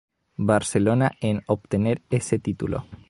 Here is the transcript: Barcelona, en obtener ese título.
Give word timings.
Barcelona, 0.37 1.11
en 1.21 1.43
obtener 1.45 2.01
ese 2.09 2.39
título. 2.39 2.85